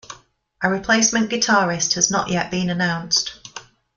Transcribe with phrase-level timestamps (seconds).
[0.63, 3.39] A replacement guitarist has not yet been announced.